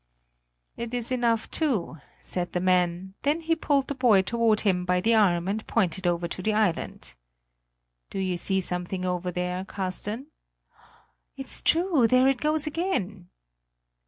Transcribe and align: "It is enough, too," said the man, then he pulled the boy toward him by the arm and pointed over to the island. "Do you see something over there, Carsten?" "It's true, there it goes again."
"It 0.77 0.95
is 0.95 1.11
enough, 1.11 1.51
too," 1.51 1.99
said 2.19 2.53
the 2.53 2.59
man, 2.59 3.13
then 3.21 3.41
he 3.41 3.55
pulled 3.55 3.87
the 3.87 3.93
boy 3.93 4.23
toward 4.23 4.61
him 4.61 4.83
by 4.83 4.99
the 4.99 5.13
arm 5.13 5.47
and 5.47 5.67
pointed 5.67 6.07
over 6.07 6.27
to 6.27 6.41
the 6.41 6.53
island. 6.55 7.13
"Do 8.09 8.17
you 8.17 8.35
see 8.37 8.61
something 8.61 9.05
over 9.05 9.29
there, 9.29 9.63
Carsten?" 9.63 10.31
"It's 11.37 11.61
true, 11.61 12.07
there 12.07 12.27
it 12.27 12.39
goes 12.41 12.65
again." 12.65 13.29